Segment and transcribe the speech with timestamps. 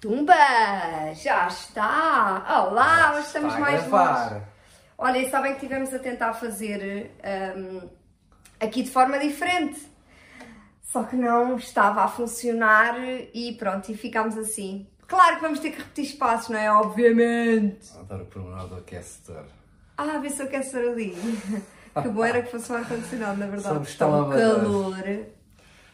[0.00, 1.12] Tumba!
[1.12, 2.64] Já está!
[2.64, 4.42] Olá, hoje estamos Está mais longe.
[4.96, 7.10] Olha, e sabem que estivemos a tentar fazer
[7.54, 7.86] hum,
[8.58, 9.78] aqui de forma diferente.
[10.82, 12.96] Só que não estava a funcionar
[13.34, 14.88] e pronto, e ficámos assim.
[15.06, 16.72] Claro que vamos ter que repetir espaços, não é?
[16.72, 17.92] Obviamente!
[17.98, 19.44] Adoro o pormenor do aquecedor.
[19.98, 21.14] Ah, vê se quero ser ali.
[22.00, 23.82] que bom era que fosse um ar-condicionado, na verdade.
[23.86, 25.04] Está tão um calor.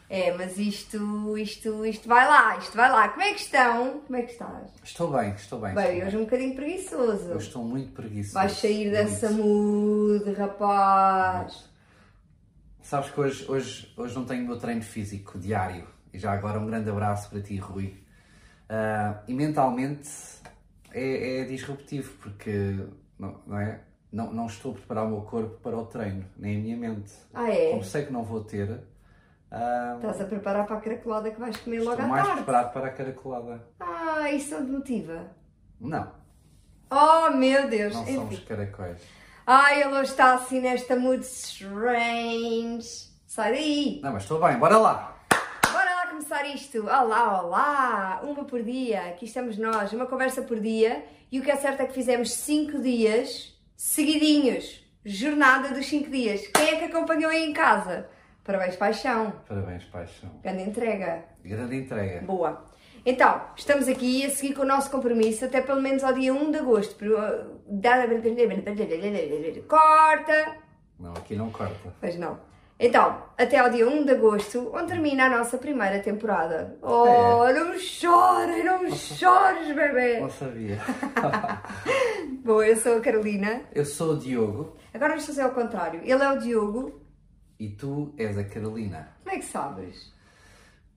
[0.09, 3.09] É, mas isto, isto, isto vai lá, isto vai lá.
[3.09, 3.99] Como é que estão?
[3.99, 4.71] Como é que estás?
[4.81, 5.73] Estou bem, estou bem.
[5.73, 7.29] Bem, estou hoje um bocadinho preguiçoso.
[7.29, 8.33] Eu estou muito preguiçoso.
[8.35, 11.69] Vais sair dessa mood, rapaz.
[12.81, 15.85] Sabes que hoje, hoje, hoje não tenho o meu treino físico diário.
[16.13, 17.93] E já agora um grande abraço para ti, Rui.
[18.69, 20.09] Ah, e mentalmente
[20.93, 22.79] é, é disruptivo, porque
[23.19, 23.81] não, não é?
[24.09, 27.11] Não, não estou a preparar o meu corpo para o treino, nem a minha mente.
[27.33, 27.71] Ah, é?
[27.71, 28.79] Como sei que não vou ter,
[29.51, 32.43] ah, Estás a preparar para a caracolada que vais comer logo estou à mais tarde.
[32.43, 33.67] preparado para a caracolada.
[33.79, 35.31] Ah, isso não te motiva?
[35.79, 36.11] Não,
[36.89, 37.93] Oh, meu Deus.
[37.93, 38.15] não Enfim.
[38.15, 39.01] somos caracóis.
[39.45, 43.07] Ai, ele hoje está assim nesta mood strange.
[43.25, 43.99] Sai daí.
[44.03, 45.17] Não, mas estou bem, bora lá!
[45.71, 46.79] Bora lá começar isto.
[46.83, 48.21] Olá, olá.
[48.23, 49.01] Uma por dia.
[49.09, 49.91] Aqui estamos nós.
[49.93, 51.03] Uma conversa por dia.
[51.31, 54.81] E o que é certo é que fizemos 5 dias seguidinhos.
[55.05, 56.47] Jornada dos 5 dias.
[56.47, 58.09] Quem é que acompanhou aí em casa?
[58.47, 59.33] Parabéns, paixão.
[59.45, 60.29] Parabéns, paixão.
[60.41, 61.25] Grande entrega.
[61.43, 62.25] Grande entrega.
[62.25, 62.63] Boa.
[63.05, 66.51] Então, estamos aqui a seguir com o nosso compromisso até pelo menos ao dia 1
[66.51, 66.95] de agosto.
[69.67, 70.55] Corta!
[70.97, 71.93] Não, aqui não corta.
[71.99, 72.39] Pois não.
[72.79, 76.77] Então, até ao dia 1 de agosto, onde termina a nossa primeira temporada.
[76.81, 80.21] Oh, não chorem, não chores, bebê!
[80.23, 80.79] Não sabia.
[82.45, 83.63] Bom, eu sou a Carolina.
[83.75, 85.99] Eu sou o Diogo Agora vamos fazer ao contrário.
[86.03, 87.06] Ele é o Diogo.
[87.59, 89.09] E tu és a Carolina.
[89.23, 90.13] Como é que sabes?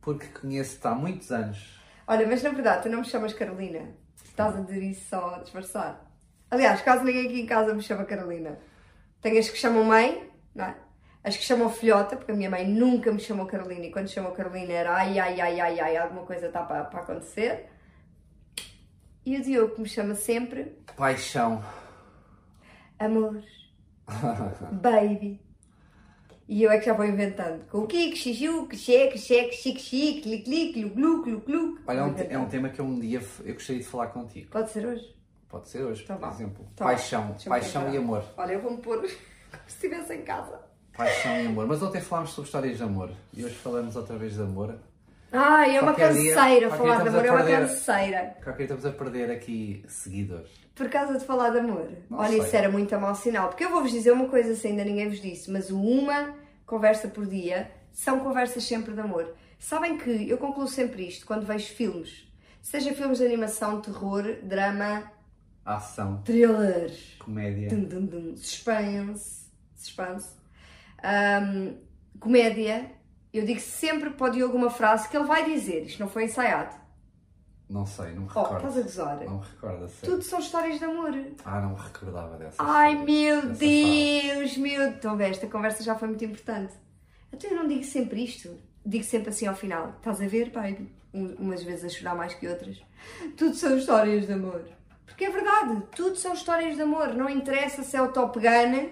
[0.00, 1.80] Porque conheço-te há muitos anos.
[2.06, 3.94] Olha, mas na verdade, tu não me chamas Carolina.
[4.24, 6.10] Estás a dizer isso só a disfarçar.
[6.50, 8.58] Aliás, quase ninguém aqui em casa me chama Carolina.
[9.20, 10.76] Tenho as que chamam mãe, não é?
[11.22, 14.32] As que chamam filhota, porque a minha mãe nunca me chamou Carolina e quando chamou
[14.32, 17.66] Carolina era ai, ai, ai, ai, ai, alguma coisa está para, para acontecer.
[19.24, 21.62] E o Diogo que me chama sempre Paixão.
[22.98, 23.42] amor,
[24.72, 25.49] baby.
[26.50, 27.64] E eu é que já vou inventando.
[27.70, 31.78] Com o Kik, Xixiu, Xixe, Xixe, Xique, Xique, Clic, Clic, Glu, Glu.
[31.86, 34.50] Olha, é um, é um tema que eu um dia eu gostaria de falar contigo.
[34.50, 35.14] Pode ser hoje?
[35.48, 36.34] Pode ser hoje, Então por vá.
[36.34, 36.66] exemplo.
[36.74, 36.86] Então.
[36.86, 37.36] Paixão.
[37.48, 38.24] Paixão e amor.
[38.36, 40.60] Olha, eu vou-me pôr como se estivesse em casa.
[40.96, 41.66] Paixão e amor.
[41.68, 43.10] Mas ontem falámos sobre histórias de amor.
[43.32, 44.74] E hoje falamos outra vez de amor.
[45.32, 48.36] Ai, é uma dia- canseira falar de amor, é uma canseira.
[48.42, 50.50] Qualquer estamos a perder aqui seguidores.
[50.74, 51.88] Por causa de falar de amor.
[52.10, 52.38] Não Olha, sei.
[52.40, 53.48] isso era muito a mau sinal.
[53.48, 56.34] Porque eu vou-vos dizer uma coisa, se ainda ninguém vos disse, mas o uma
[56.70, 59.34] conversa por dia são conversas sempre de amor.
[59.58, 62.26] Sabem que eu concluo sempre isto quando vejo filmes.
[62.62, 65.10] Seja filmes de animação, terror, drama,
[65.64, 67.16] Ação, thrillers.
[67.18, 67.68] comédia.
[67.68, 68.36] Dum, dum, dum.
[68.36, 69.50] Suspense.
[69.74, 70.30] Suspense.
[71.02, 71.74] Ahm,
[72.20, 72.92] comédia.
[73.32, 75.84] Eu digo sempre para o Diogo uma frase que ele vai dizer.
[75.84, 76.74] Isto não foi ensaiado.
[77.70, 78.56] Não sei, não me Oh, recordo.
[78.56, 79.24] estás a gozar.
[79.24, 80.10] Não me recordo, a sério.
[80.16, 81.10] Tudo são histórias de amor.
[81.44, 82.56] Ah, não me recordava dessa.
[82.58, 84.88] Ai história, meu dessa Deus, meu.
[84.88, 86.74] Então, vê, esta conversa já foi muito importante.
[87.32, 88.50] Então eu não digo sempre isto.
[88.84, 90.92] Digo sempre assim ao final: estás a ver, baby?
[91.14, 92.82] Um- Umas vezes a chorar mais que outras.
[93.36, 94.62] Tudo são histórias de amor.
[95.06, 97.14] Porque é verdade, tudo são histórias de amor.
[97.14, 98.88] Não interessa se é o Top Gun.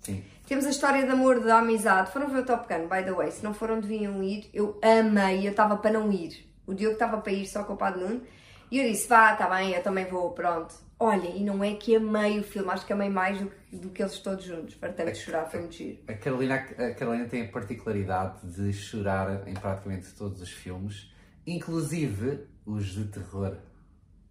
[0.00, 0.22] Sim.
[0.46, 2.10] Temos a história de amor da amizade.
[2.12, 3.30] Foram ver o Top Gun, by the way.
[3.32, 4.48] Se não foram, deviam ir.
[4.54, 6.47] Eu amei, eu estava para não ir.
[6.68, 8.22] O Diogo estava para ir só com o Padre Nuno.
[8.70, 10.74] E eu disse: vá, está bem, eu também vou, pronto.
[11.00, 13.88] Olha, e não é que amei o filme, acho que amei mais do que, do
[13.88, 14.74] que eles todos juntos.
[14.74, 15.98] Fartei-me de chorar, foi muito giro.
[16.06, 21.10] A Carolina, a Carolina tem a particularidade de chorar em praticamente todos os filmes,
[21.46, 23.56] inclusive os de terror,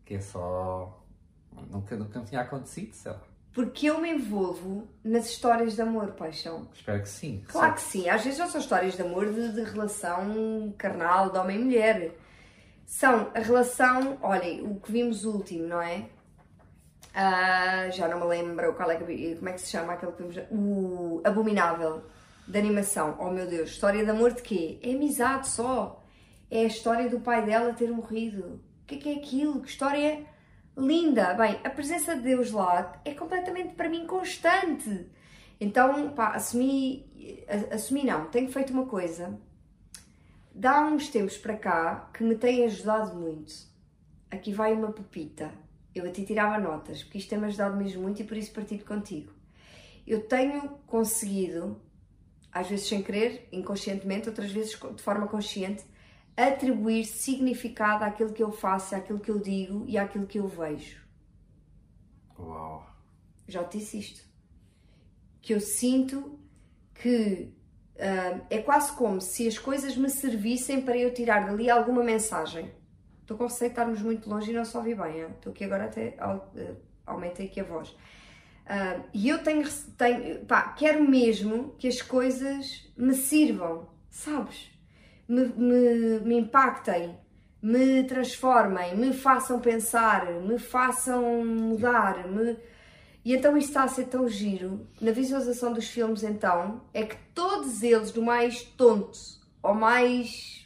[0.05, 1.03] que é só.
[1.71, 3.21] Nunca, nunca me tinha acontecido, sei lá.
[3.51, 6.67] Porque eu me envolvo nas histórias de amor, paixão.
[6.71, 7.43] Espero que sim.
[7.47, 11.39] Claro que sim, às vezes não são histórias de amor de, de relação carnal, de
[11.39, 12.15] homem e mulher.
[12.87, 16.05] São a relação, olhem, o que vimos último, não é?
[17.13, 20.23] Ah, já não me lembro qual é que, como é que se chama aquele que
[20.23, 20.37] vimos.
[20.49, 22.05] O Abominável,
[22.47, 23.17] de animação.
[23.19, 24.79] Oh meu Deus, história de amor de quê?
[24.81, 26.01] É amizade só.
[26.49, 28.61] É a história do pai dela ter morrido.
[28.83, 29.61] O que é que é aquilo?
[29.61, 30.25] Que história
[30.77, 31.33] linda!
[31.33, 35.09] Bem, a presença de Deus lá é completamente para mim constante.
[35.59, 39.37] Então, pá, assumi, assumi não, tenho feito uma coisa,
[40.57, 43.53] dá uns tempos para cá, que me tem ajudado muito.
[44.29, 45.53] Aqui vai uma pepita.
[45.93, 48.83] Eu a ti tirava notas, porque isto tem-me ajudado mesmo muito e por isso partilho
[48.83, 49.31] contigo.
[50.05, 51.79] Eu tenho conseguido,
[52.51, 55.85] às vezes sem querer, inconscientemente, outras vezes de forma consciente,
[56.35, 61.01] atribuir significado àquilo que eu faço, àquilo que eu digo e àquilo que eu vejo.
[62.37, 62.85] Uau!
[63.47, 64.27] Já te disse isto.
[65.41, 66.39] Que eu sinto
[66.93, 67.56] que
[67.97, 72.71] uh, é quase como se as coisas me servissem para eu tirar dali alguma mensagem.
[73.21, 75.19] Estou com receio de estarmos muito longe e não só ouvi bem.
[75.19, 75.27] Hein?
[75.35, 77.89] Estou aqui agora até uh, aumentei aqui a voz.
[77.89, 79.67] Uh, e eu tenho,
[79.97, 84.71] tenho pá, quero mesmo que as coisas me sirvam, sabes?
[85.27, 87.17] Me, me, me impactem,
[87.61, 92.57] me transformem, me façam pensar, me façam mudar, me
[93.27, 94.87] e então isto está a ser tão giro.
[95.01, 99.19] Na visualização dos filmes, então, é que todos eles, do mais tonto
[99.61, 100.65] ao mais.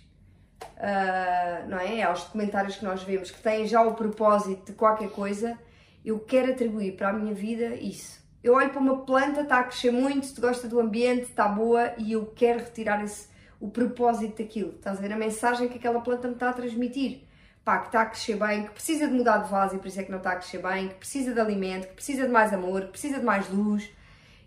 [0.77, 2.03] Uh, não é?
[2.03, 5.57] Aos documentários que nós vemos, que têm já o propósito de qualquer coisa,
[6.05, 8.23] eu quero atribuir para a minha vida isso.
[8.43, 11.93] Eu olho para uma planta, está a crescer muito, se gosta do ambiente, está boa
[11.97, 13.27] e eu quero retirar esse,
[13.59, 14.75] o propósito daquilo.
[14.75, 17.23] Estás a ver a mensagem que aquela planta me está a transmitir
[17.63, 19.99] pá, que está a crescer bem, que precisa de mudar de vaso e por isso
[19.99, 22.53] é que não está a crescer bem, que precisa de alimento, que precisa de mais
[22.53, 23.89] amor, que precisa de mais luz.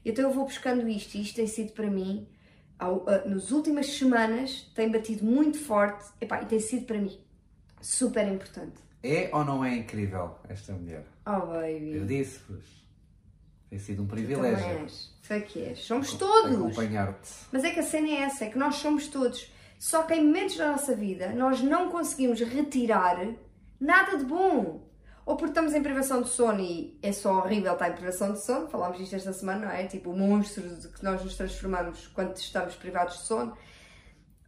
[0.05, 2.26] Então eu vou buscando isto e isto tem sido para mim,
[2.78, 7.19] ao, uh, nas últimas semanas, tem batido muito forte epá, e tem sido para mim
[7.81, 8.82] super importante.
[9.02, 11.05] É ou não é incrível esta mulher?
[11.26, 11.96] Oh, baby.
[11.96, 12.64] Eu disse-vos.
[13.69, 14.64] Tem sido um privilégio.
[14.64, 15.14] Tu és.
[15.22, 15.78] Sei que és.
[15.81, 16.55] Somos todos.
[16.55, 17.31] Acompanhar-te.
[17.52, 19.52] Mas é que a cena é essa, é que nós somos todos.
[19.84, 23.19] Só que em momentos da nossa vida nós não conseguimos retirar
[23.78, 24.88] nada de bom.
[25.26, 28.42] Ou porque estamos em privação de sono e é só horrível estar em privação de
[28.42, 29.86] sono, falámos disto esta semana, não é?
[29.86, 33.58] Tipo o monstro que nós nos transformamos quando estamos privados de sono.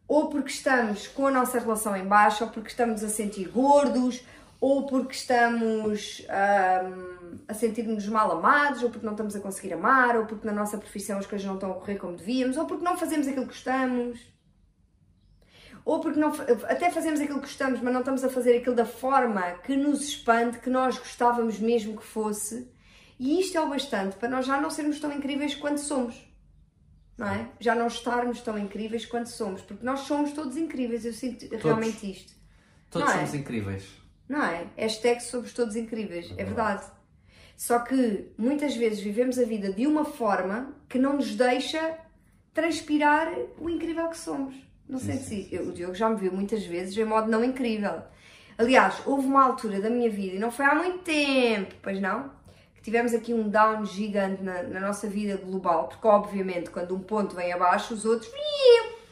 [0.09, 4.25] Ou porque estamos com a nossa relação em baixa, ou porque estamos a sentir gordos,
[4.59, 10.17] ou porque estamos um, a sentir-nos mal amados, ou porque não estamos a conseguir amar,
[10.17, 12.83] ou porque na nossa profissão as coisas não estão a correr como devíamos, ou porque
[12.83, 14.35] não fazemos aquilo que gostamos
[15.87, 16.33] ou porque não,
[16.65, 20.03] até fazemos aquilo que gostamos, mas não estamos a fazer aquilo da forma que nos
[20.03, 22.69] expande, que nós gostávamos mesmo que fosse.
[23.21, 26.21] E isto é o bastante para nós já não sermos tão incríveis quanto somos.
[27.17, 27.49] Não é?
[27.61, 31.65] Já não estarmos tão incríveis quanto somos, porque nós somos todos incríveis, eu sinto todos.
[31.65, 32.33] realmente isto.
[32.91, 33.19] Todos não é?
[33.19, 33.37] somos é?
[33.37, 33.89] incríveis.
[34.29, 34.67] Não é?
[34.77, 36.85] Hashtag somos todos incríveis, é, é verdade.
[37.57, 41.97] Só que muitas vezes vivemos a vida de uma forma que não nos deixa
[42.53, 44.67] transpirar o incrível que somos.
[44.89, 48.03] Não sei se eu, o Diogo já me viu muitas vezes em modo não incrível.
[48.57, 52.31] Aliás, houve uma altura da minha vida, e não foi há muito tempo, pois não?
[52.75, 57.01] Que tivemos aqui um down gigante na, na nossa vida global, porque obviamente quando um
[57.01, 58.31] ponto vem abaixo, os outros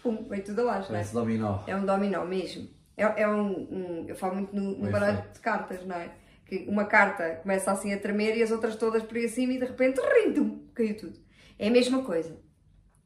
[0.05, 1.05] pum, vem tudo abaixo, não é?
[1.05, 1.59] dominó.
[1.67, 2.69] É um dominó mesmo.
[2.97, 6.11] É, é um, um, Eu falo muito no, no baralho de cartas, não é?
[6.47, 9.59] Que uma carta começa assim a tremer e as outras todas por aí acima e
[9.59, 11.19] de repente rim, caiu tudo.
[11.59, 12.37] É a mesma coisa.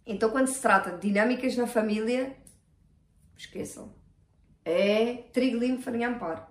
[0.05, 2.35] Então, quando se trata de dinâmicas na família,
[3.39, 3.95] esqueçam.
[4.65, 6.43] É trigo limpo, farinha amparo.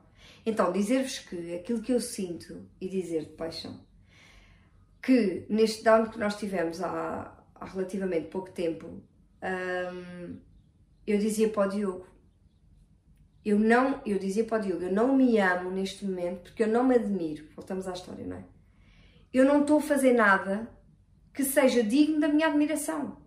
[0.46, 3.86] Então, dizer-vos que aquilo que eu sinto e dizer de paixão,
[5.02, 10.40] que neste down que nós tivemos há, há relativamente pouco tempo, hum,
[11.06, 12.08] eu dizia para o Diogo,
[13.44, 16.68] eu não, eu dizia para o Diogo, eu não me amo neste momento porque eu
[16.68, 17.48] não me admiro.
[17.56, 18.44] Voltamos à história, não é?
[19.34, 20.70] Eu não estou a fazer nada
[21.34, 23.22] que seja digno da minha admiração.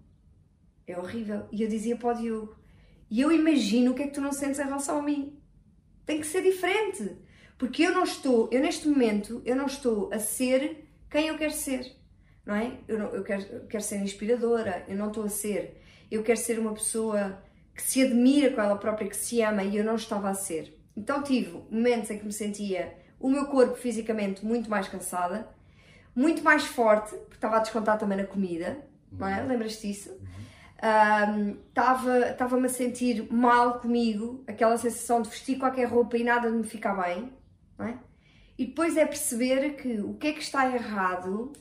[0.87, 1.47] É horrível.
[1.53, 2.60] E eu dizia para o Diogo,
[3.11, 5.37] e eu imagino o que é que tu não sentes em relação a mim.
[6.07, 7.17] Tem que ser diferente.
[7.59, 11.53] Porque eu não estou, eu neste momento, eu não estou a ser quem eu quero
[11.53, 11.95] ser.
[12.47, 12.79] Não é?
[12.89, 15.83] Eu, não, eu, quero, eu quero ser inspiradora, eu não estou a ser.
[16.11, 17.43] Eu quero ser uma pessoa
[17.75, 20.79] que se admira com ela própria, que se ama e eu não estava a ser.
[20.97, 25.49] Então tive momentos em que me sentia o meu corpo fisicamente muito mais cansada,
[26.15, 28.79] muito mais forte, porque estava a descontar também na comida,
[29.13, 29.43] não é?
[29.43, 29.49] Uhum.
[29.49, 30.19] Lembras-te disso?
[30.81, 36.57] Estava-me um, a sentir mal comigo, aquela sensação de vestir qualquer roupa e nada de
[36.57, 37.33] me ficar bem,
[37.79, 37.99] não é?
[38.59, 41.53] E depois é perceber que o que é que está errado,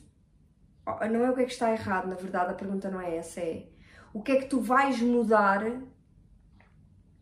[1.12, 3.42] não é o que é que está errado, na verdade a pergunta não é essa,
[3.42, 3.68] é
[4.14, 5.64] o que é que tu vais mudar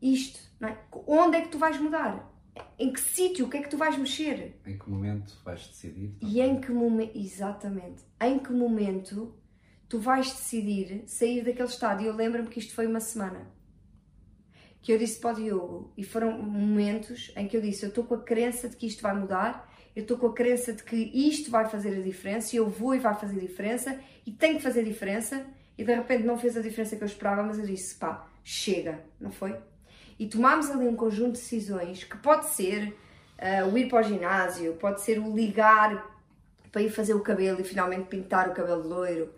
[0.02, 0.78] isto, não é?
[1.08, 2.32] Onde é que tu vais mudar?
[2.80, 3.46] Em que sítio?
[3.46, 4.60] O que é que tu vais mexer?
[4.66, 6.16] Em que momento vais decidir?
[6.22, 9.36] E em que momento, exatamente, em que momento
[9.90, 12.04] tu vais decidir sair daquele estado.
[12.04, 13.48] E eu lembro-me que isto foi uma semana.
[14.82, 18.04] Que eu disse para o Diogo, e foram momentos em que eu disse: Eu estou
[18.04, 20.96] com a crença de que isto vai mudar, eu estou com a crença de que
[20.96, 24.64] isto vai fazer a diferença, e eu vou e vai fazer diferença, e tem que
[24.64, 25.46] fazer diferença.
[25.78, 29.04] E de repente não fez a diferença que eu esperava, mas eu disse: Pá, chega,
[29.20, 29.56] não foi?
[30.20, 32.96] E tomámos ali um conjunto de decisões que pode ser
[33.38, 36.18] uh, o ir para o ginásio, pode ser o ligar
[36.72, 39.34] para ir fazer o cabelo e finalmente pintar o cabelo loiro,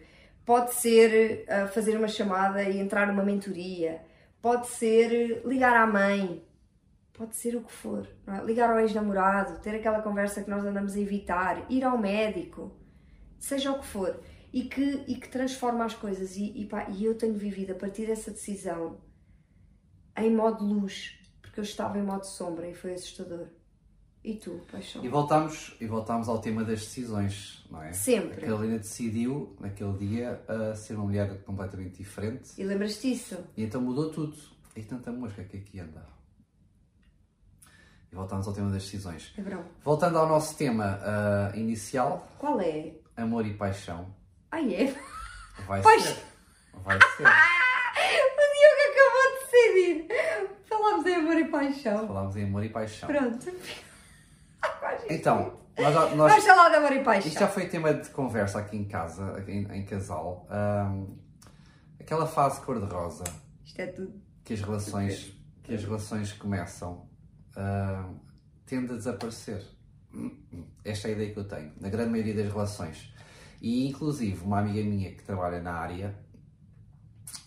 [0.49, 4.01] pode ser uh, fazer uma chamada e entrar numa mentoria,
[4.41, 6.43] pode ser ligar à mãe,
[7.13, 8.09] pode ser o que for.
[8.25, 8.43] é?
[8.43, 12.75] Ligar ao ex-namorado, ter aquela conversa que nós andamos a evitar, ir ao médico,
[13.37, 14.19] seja o que for.
[14.51, 16.35] E que, e que transforma as coisas.
[16.35, 18.99] E, e, pá, e eu tenho vivido a partir dessa decisão
[20.17, 23.49] em modo luz, porque eu estava em modo sombra e foi assustador.
[24.29, 25.03] E tu, paixão?
[25.03, 27.91] E voltamos, e voltamos ao tema das decisões, não é?
[27.93, 28.37] Sempre.
[28.37, 33.37] A Carolina decidiu, naquele dia, a ser uma mulher completamente diferente E lembras-te disso?
[33.57, 34.37] e então mudou tudo.
[34.75, 36.05] E tanta mosca que aqui anda.
[38.11, 39.33] E voltamos ao tema das decisões.
[39.37, 39.63] É verão.
[39.83, 42.93] Voltando ao nosso tema ah, inicial, Qual é?
[43.17, 44.13] amor e paixão.
[44.51, 44.95] Ai é?
[45.67, 46.13] Vai Paixão.
[46.13, 46.23] ser.
[46.83, 47.25] Vai ser.
[47.99, 50.07] O Diogo acabou de decidir.
[50.65, 52.07] Falámos em amor e paixão.
[52.07, 53.07] Falámos em amor e paixão.
[53.09, 53.51] Pronto.
[55.09, 57.27] Então, nós, nós, Vamos falar de amor e paixão.
[57.27, 60.45] Isto já foi tema de conversa aqui em casa, em, em casal.
[60.49, 61.17] Ahm,
[61.99, 63.23] aquela fase cor-de-rosa
[63.65, 64.21] Isto é tudo.
[64.43, 67.07] que as relações, que as relações começam
[68.65, 69.63] tende a desaparecer.
[70.83, 73.13] Esta é a ideia que eu tenho, na grande maioria das relações.
[73.61, 76.15] E inclusive uma amiga minha que trabalha na área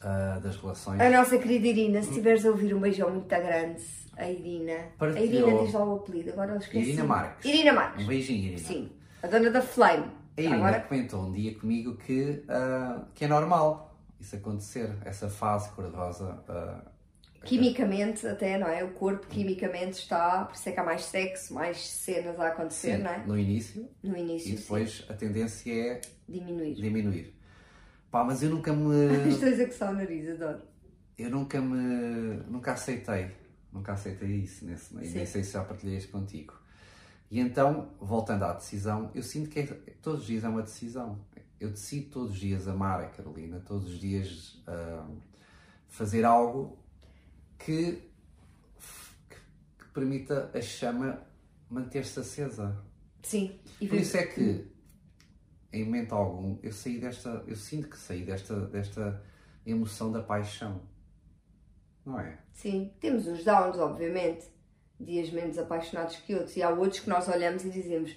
[0.00, 1.00] ah, das relações.
[1.00, 3.82] A nossa querida Irina, se estiveres a ouvir um beijão muito grande,
[4.16, 4.88] a Irina.
[4.98, 5.06] A.
[5.08, 6.90] Irina diz lá o apelido, agora eu esqueci.
[6.90, 7.44] Irina Marques.
[7.44, 8.04] Irina Marques.
[8.04, 8.58] Um beijinho, Irina.
[8.58, 8.90] Sim.
[9.22, 10.10] A dona da Flame.
[10.36, 15.28] A Irina Agora, comentou um dia comigo que, ah, que é normal isso acontecer, essa
[15.28, 16.42] fase cor-de-rosa.
[16.48, 16.84] ah,
[17.44, 18.84] quimicamente, até, não é?
[18.84, 20.44] O corpo quimicamente está.
[20.44, 23.26] Por isso é que há mais sexo, mais cenas a acontecer, sim, não é?
[23.26, 24.52] no início No início.
[24.52, 26.10] e depois a tendência é sim.
[26.28, 26.74] Diminuir.
[26.74, 27.34] diminuir.
[28.10, 29.06] Pá, mas eu nunca me.
[29.28, 30.60] Estou a dizer que só o nariz, adoro.
[31.18, 32.42] Eu nunca me.
[32.48, 33.30] Nunca aceitei.
[33.72, 34.64] Nunca aceitei isso.
[34.64, 35.16] Nesse, e Sim.
[35.16, 36.54] nem sei se já partilhei isto contigo.
[37.30, 39.64] E então, voltando à decisão, eu sinto que é-
[40.02, 41.18] todos os dias é uma decisão.
[41.58, 45.08] Eu decido todos os dias amar a Carolina, todos os dias ah,
[45.88, 46.78] fazer algo
[47.58, 48.02] que,
[49.30, 49.36] que,
[49.78, 51.22] que permita a chama
[51.70, 52.76] manter-se acesa.
[53.22, 53.58] Sim.
[53.80, 54.66] E Por isso é que,
[55.72, 59.22] em momento algum, eu saí desta, eu sinto que saí desta, desta
[59.64, 60.82] emoção da paixão.
[62.04, 62.38] Não é?
[62.52, 64.46] Sim, temos os downs, obviamente,
[64.98, 68.16] dias menos apaixonados que outros, e há outros que nós olhamos e dizemos: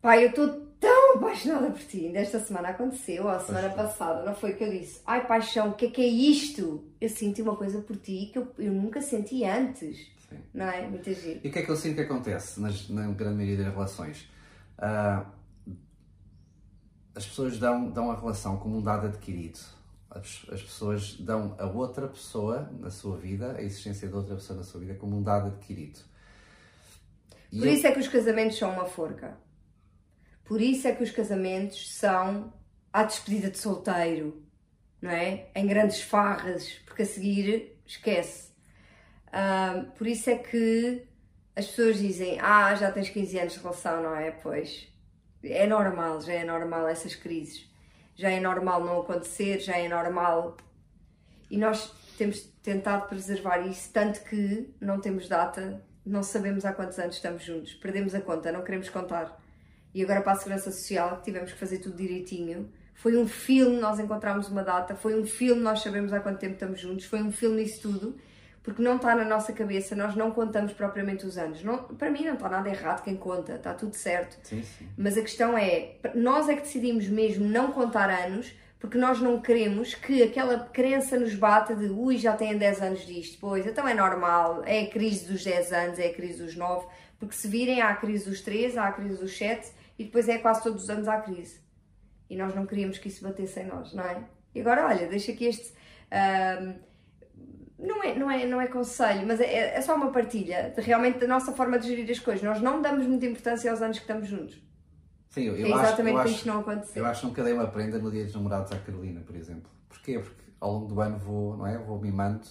[0.00, 0.48] Pai, eu estou
[0.80, 2.06] tão apaixonada por ti.
[2.06, 5.70] Ainda esta semana aconteceu, ou a semana passada, não foi que eu disse: Ai, paixão,
[5.70, 6.84] o que é que é isto?
[7.00, 10.38] Eu sinto uma coisa por ti que eu, eu nunca senti antes, Sim.
[10.52, 10.86] não é?
[10.86, 11.40] Muita giro.
[11.42, 14.30] E o que é que eu sinto que acontece nas, na grande maioria das relações?
[14.78, 15.26] Ah,
[17.14, 19.58] as pessoas dão, dão a relação como um dado adquirido.
[20.18, 24.58] As, as pessoas dão a outra pessoa na sua vida, a existência de outra pessoa
[24.58, 26.00] na sua vida, como um dado adquirido.
[27.52, 29.36] E Por eu- isso é que os casamentos são uma forca.
[30.44, 32.52] Por isso é que os casamentos são
[32.92, 34.42] à despedida de solteiro,
[35.02, 35.48] não é?
[35.54, 38.50] Em grandes farras, porque a seguir esquece.
[39.32, 41.06] Ah, por isso é que
[41.54, 44.30] as pessoas dizem: Ah, já tens 15 anos de relação, não é?
[44.30, 44.88] Pois
[45.42, 47.68] é normal, já é normal essas crises.
[48.16, 50.56] Já é normal não acontecer, já é normal.
[51.50, 56.98] E nós temos tentado preservar isso, tanto que não temos data, não sabemos há quantos
[56.98, 59.40] anos estamos juntos, perdemos a conta, não queremos contar.
[59.94, 63.98] E agora para a Segurança Social, tivemos que fazer tudo direitinho, foi um filme, nós
[63.98, 67.30] encontramos uma data, foi um filme, nós sabemos há quanto tempo estamos juntos, foi um
[67.30, 68.18] filme isso tudo,
[68.66, 71.62] porque não está na nossa cabeça, nós não contamos propriamente os anos.
[71.62, 74.36] Não, para mim não está nada errado quem conta, está tudo certo.
[74.42, 74.88] Sim, sim.
[74.98, 79.40] Mas a questão é, nós é que decidimos mesmo não contar anos, porque nós não
[79.40, 83.86] queremos que aquela crença nos bata de ui, já têm 10 anos disto, pois, então
[83.86, 86.88] é normal, é a crise dos 10 anos, é a crise dos 9,
[87.20, 90.28] porque se virem há a crise dos 3, há a crise dos 7 e depois
[90.28, 91.60] é quase todos os anos há a crise.
[92.28, 94.24] E nós não queríamos que isso batesse em nós, não é?
[94.52, 95.72] E agora, olha, deixa aqui este.
[97.78, 101.18] Não é, não, é, não é conselho, mas é, é só uma partilha de realmente
[101.18, 102.42] da nossa forma de gerir as coisas.
[102.42, 104.60] Nós não damos muita importância aos anos que estamos juntos.
[105.28, 106.98] Sim, eu, É eu acho, exatamente eu acho, isto não acontecer.
[106.98, 109.70] eu acho que nunca dei uma prenda no dia dos namorados à Carolina, por exemplo.
[109.88, 110.18] Porquê?
[110.18, 111.76] Porque ao longo do ano vou, não é?
[111.76, 112.46] Vou mimando,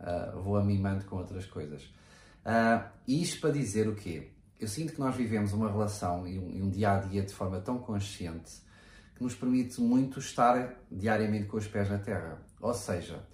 [0.00, 1.88] ah, vou a mimando com outras coisas.
[3.06, 4.30] E isto para dizer o quê?
[4.58, 7.32] Eu sinto que nós vivemos uma relação e um, e um dia a dia de
[7.32, 8.52] forma tão consciente
[9.14, 12.42] que nos permite muito estar diariamente com os pés na terra.
[12.60, 13.24] Ou seja,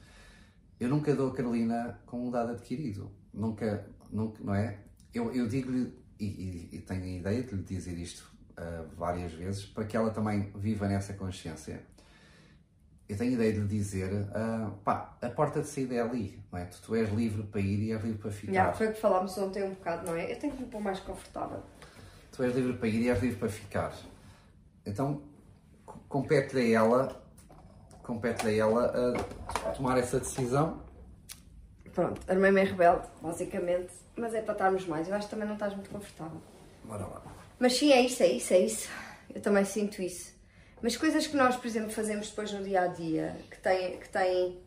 [0.80, 3.10] eu nunca dou a Carolina com um dado adquirido.
[3.32, 4.78] Nunca, nunca não é?
[5.14, 9.32] Eu, eu digo-lhe, e, e- e tenho a ideia de lhe dizer isto ah, várias
[9.32, 11.82] vezes, para que ela também viva nessa consciência.
[13.08, 16.40] Eu tenho a ideia de lhe dizer, ah, pá, a porta de saída é ali,
[16.52, 16.64] não é?
[16.66, 18.52] Tu, tu és livre para ir e és livre para ficar.
[18.52, 20.32] Já, foi o que falámos ontem um bocado, não é?
[20.32, 21.62] Eu tenho que me pôr mais confortável.
[22.32, 23.92] Tu és livre para ir e és livre para ficar.
[24.86, 25.22] Então,
[25.84, 27.22] co- compete-lhe a ela,
[28.02, 29.14] compete-lhe a ela
[29.66, 30.80] a tomar essa decisão
[31.94, 33.92] Pronto, armei-me rebelde, basicamente.
[34.16, 35.08] Mas é para estarmos mais.
[35.08, 36.40] Eu acho que também não estás muito confortável.
[36.84, 37.22] Bora lá.
[37.58, 38.88] Mas sim, é isso, é isso, é isso.
[39.34, 40.32] Eu também sinto isso.
[40.82, 44.08] Mas coisas que nós, por exemplo, fazemos depois no dia a dia, que têm, que
[44.08, 44.58] têm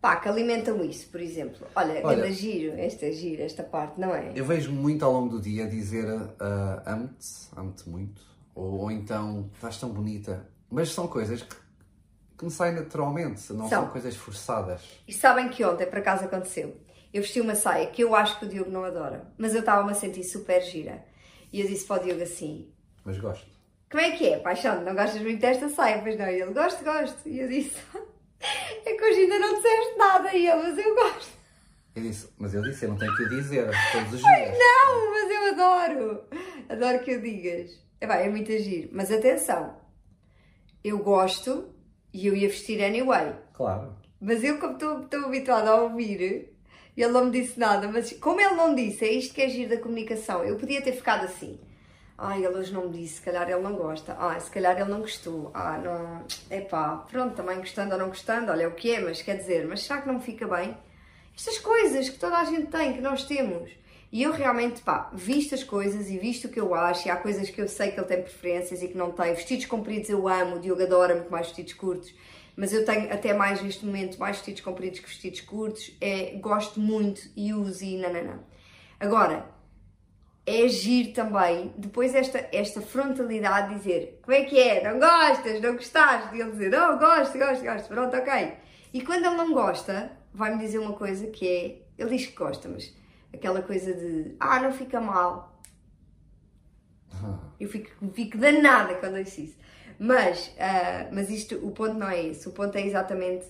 [0.00, 1.66] pá, que alimentam isso, por exemplo.
[1.74, 2.18] Olha, Olha.
[2.18, 4.32] Olha giro, esta é giro, esta parte, não é?
[4.34, 6.06] Eu vejo muito ao longo do dia dizer
[6.40, 8.22] ah, amo-te, amo-te muito,
[8.54, 10.48] ou, ou então estás tão bonita.
[10.68, 11.54] Mas são coisas que,
[12.42, 13.88] que me saem naturalmente, não são, São.
[13.88, 14.82] coisas forçadas.
[15.06, 16.76] E sabem que ontem, por acaso, aconteceu.
[17.14, 19.92] Eu vesti uma saia que eu acho que o Diogo não adora, mas eu estava-me
[19.92, 21.04] a sentir super gira.
[21.52, 22.68] E eu disse para o Diogo assim:
[23.04, 23.46] Mas gosto.
[23.90, 24.82] Como é que é, paixão?
[24.82, 26.00] Não gostas muito desta saia?
[26.02, 26.26] Pois não.
[26.26, 27.28] E ele: Gosto, gosto.
[27.28, 27.76] E eu disse:
[28.84, 30.34] É que hoje ainda não disseste nada.
[30.34, 31.42] E ele: Mas eu gosto.
[31.94, 34.58] Eu disse, mas eu disse, eu não tenho que o dizer todos os dias.
[34.58, 36.24] Não, mas eu adoro.
[36.70, 37.78] Adoro que o digas.
[38.00, 38.88] É, vai, é muito agir.
[38.92, 39.76] Mas atenção,
[40.82, 41.71] eu gosto
[42.12, 43.32] e eu ia vestir anyway.
[43.54, 43.94] Claro.
[44.20, 46.52] Mas eu, como estou habituada a ouvir,
[46.96, 47.88] ele não me disse nada.
[47.88, 50.44] Mas como ele não disse, é isto que é giro da comunicação.
[50.44, 51.58] Eu podia ter ficado assim.
[52.16, 54.16] Ai, ele hoje não me disse, se calhar ele não gosta.
[54.18, 55.50] Ah, se calhar ele não gostou.
[55.52, 56.24] Ah, não.
[56.56, 59.66] Epá, pronto, também gostando ou não gostando, olha é o que é, mas quer dizer,
[59.66, 60.76] mas será que não me fica bem?
[61.34, 63.72] Estas coisas que toda a gente tem, que nós temos.
[64.12, 67.16] E eu realmente, pá, visto as coisas e visto o que eu acho, e há
[67.16, 69.32] coisas que eu sei que ele tem preferências e que não tem.
[69.32, 72.14] Vestidos compridos eu amo, o Diogo adora muito mais vestidos curtos,
[72.54, 75.96] mas eu tenho até mais neste momento mais vestidos compridos que vestidos curtos.
[75.98, 78.40] É, gosto muito e uso e nananã.
[79.00, 79.46] Agora,
[80.44, 85.58] é agir também, depois esta, esta frontalidade de dizer como é que é, não gostas,
[85.62, 88.52] não gostaste, e ele dizer, não, gosto, gosto, gosto, pronto, ok.
[88.92, 92.68] E quando ele não gosta, vai-me dizer uma coisa que é, ele diz que gosta,
[92.68, 92.92] mas
[93.32, 95.60] aquela coisa de, ah, não fica mal.
[97.58, 99.56] Eu fico, fico danada quando ouço isso.
[99.98, 103.46] Mas, ah, mas isto, o ponto não é esse, o ponto é exatamente,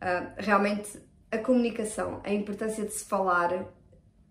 [0.00, 0.98] ah, realmente,
[1.30, 3.66] a comunicação, a importância de se falar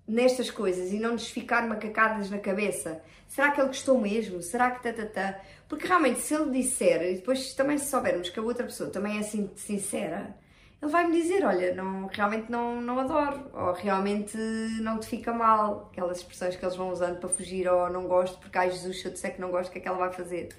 [0.08, 3.01] nestas coisas e não nos ficar macacadas na cabeça.
[3.27, 4.41] Será que ele gostou mesmo?
[4.41, 5.39] Será que tatatá?
[5.68, 9.17] Porque realmente, se ele disser, e depois também se soubermos que a outra pessoa também
[9.17, 10.36] é assim sincera,
[10.82, 14.38] ele vai-me dizer: Olha, não, realmente não, não adoro, ou realmente
[14.82, 15.89] não te fica mal.
[15.92, 19.06] Aquelas expressões que eles vão usando para fugir, ou não gosto, porque ai Jesus, se
[19.08, 20.50] eu disser que não gosto, o que é que ela vai fazer?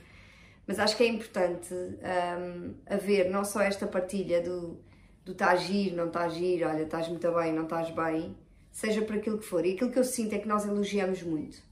[0.67, 4.79] Mas acho que é importante hum, haver não só esta partilha do,
[5.25, 8.37] do está a agir, não está a agir, olha, estás muito bem, não estás bem,
[8.71, 9.65] seja por aquilo que for.
[9.65, 11.63] E aquilo que eu sinto é que nós elogiamos muito.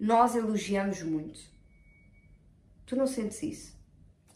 [0.00, 1.38] Nós elogiamos muito.
[2.86, 3.76] Tu não sentes isso?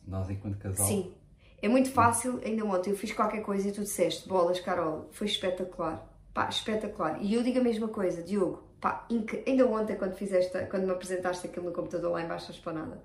[0.07, 1.15] Nós, enquanto casal, Sim.
[1.63, 5.27] É muito fácil, ainda ontem eu fiz qualquer coisa e tu disseste, bolas, Carol, foi
[5.27, 6.07] espetacular.
[6.33, 7.19] Pá, espetacular.
[7.23, 9.07] E eu digo a mesma coisa, Diogo, pá,
[9.47, 13.03] ainda ontem quando fizeste, quando me apresentaste aquilo no computador lá embaixo da esplanada.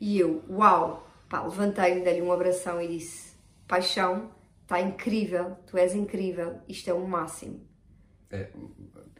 [0.00, 3.32] E eu, uau, pá, levantei-me, dei-lhe um abração e disse,
[3.66, 4.30] paixão,
[4.62, 7.60] está incrível, tu és incrível, isto é o máximo.
[8.30, 8.48] é,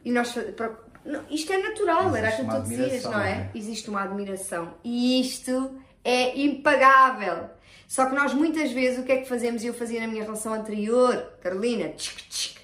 [0.03, 0.35] E nós,
[1.05, 3.15] não, isto é natural, era Existe aquilo que tu dizias, não é?
[3.15, 3.51] não é?
[3.55, 4.73] Existe uma admiração.
[4.83, 7.49] E isto é impagável.
[7.87, 9.63] Só que nós muitas vezes o que é que fazemos?
[9.63, 12.61] E eu fazia na minha relação anterior, Carolina, tchic, tchic,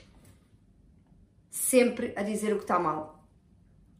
[1.49, 3.19] sempre a dizer o que está mal.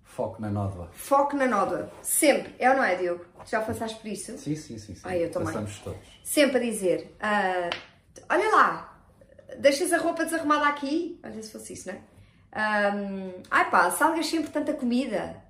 [0.04, 0.90] foco na nódoa.
[0.94, 1.92] Foco na nódoa.
[2.02, 2.54] Sempre.
[2.60, 3.26] É ou não é, Diogo?
[3.46, 4.38] Já passaste por isso?
[4.38, 4.96] Sim, sim, sim.
[4.96, 5.02] sim.
[5.04, 5.48] Ai, eu também.
[5.48, 6.00] Passamos todos.
[6.24, 7.70] Sempre a dizer: ah,
[8.30, 9.04] Olha lá,
[9.60, 11.20] deixas a roupa desarrumada aqui.
[11.24, 12.02] Olha se fosse isso, não é?
[12.54, 15.42] Ahm, ai pá, salgas sempre tanta comida.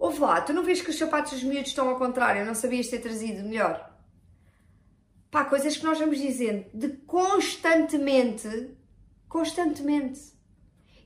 [0.00, 2.88] Ouve lá, tu não vês que os sapatos dos miúdos estão ao contrário, não sabias
[2.88, 3.94] ter trazido melhor?
[5.30, 8.70] Pá, coisas que nós vamos dizendo de constantemente,
[9.28, 10.32] constantemente.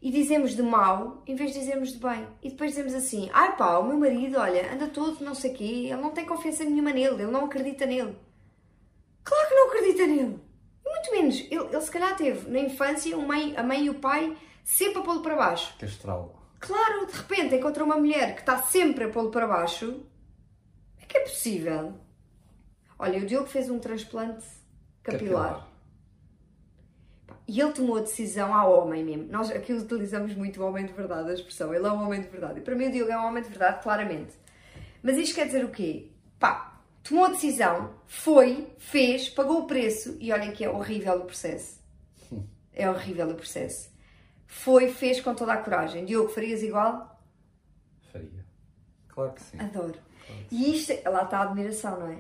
[0.01, 2.25] E dizemos de mal em vez de dizermos de bem.
[2.41, 5.55] E depois dizemos assim: ai pá, o meu marido, olha, anda todo não sei o
[5.55, 8.17] quê, ele não tem confiança nenhuma nele, ele não acredita nele.
[9.25, 10.39] Claro que não acredita nele.
[10.87, 14.37] Muito menos, ele, ele se calhar teve na infância mãe, a mãe e o pai
[14.63, 15.75] sempre a pô-lo para baixo.
[15.81, 16.44] Castral.
[16.61, 20.05] Claro, de repente encontra uma mulher que está sempre a pô-lo para baixo.
[21.01, 21.95] É que é possível.
[22.99, 24.45] Olha, o Diogo fez um transplante
[25.03, 25.69] capilar.
[27.47, 29.27] E ele tomou a decisão ao homem mesmo.
[29.31, 31.75] Nós aqui utilizamos muito o homem de verdade, a expressão.
[31.75, 32.61] Ele é um homem de verdade.
[32.61, 34.35] E para mim o Diogo é um homem de verdade, claramente.
[35.03, 36.09] Mas isto quer dizer o quê?
[36.39, 41.25] Pá, tomou a decisão, foi, fez, pagou o preço e olhem que é horrível o
[41.27, 41.79] processo.
[42.73, 43.94] É horrível o processo.
[44.55, 46.05] Foi, fez com toda a coragem.
[46.05, 47.21] Diogo, farias igual?
[48.13, 48.45] Faria.
[49.09, 49.59] Claro que sim.
[49.61, 49.99] Adoro.
[50.51, 52.19] E isto, lá está a admiração, não é?